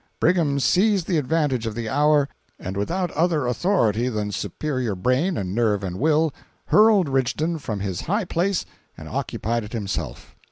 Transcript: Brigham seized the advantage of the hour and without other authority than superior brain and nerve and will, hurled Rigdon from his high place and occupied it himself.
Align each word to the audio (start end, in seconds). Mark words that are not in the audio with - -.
Brigham 0.19 0.59
seized 0.59 1.05
the 1.05 1.19
advantage 1.19 1.67
of 1.67 1.75
the 1.75 1.87
hour 1.87 2.27
and 2.57 2.75
without 2.75 3.11
other 3.11 3.45
authority 3.45 4.09
than 4.09 4.31
superior 4.31 4.95
brain 4.95 5.37
and 5.37 5.53
nerve 5.53 5.83
and 5.83 5.99
will, 5.99 6.33
hurled 6.69 7.07
Rigdon 7.07 7.59
from 7.59 7.81
his 7.81 8.01
high 8.01 8.25
place 8.25 8.65
and 8.97 9.07
occupied 9.07 9.63
it 9.63 9.73
himself. 9.73 10.35